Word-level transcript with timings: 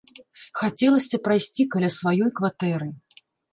Хацелася 0.61 1.19
прайсці 1.27 1.67
каля 1.77 1.89
сваёй 1.99 2.35
кватэры. 2.43 2.91